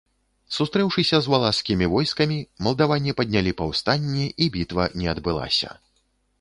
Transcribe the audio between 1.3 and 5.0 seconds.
валашскімі войскамі, малдаване паднялі паўстанне, і бітва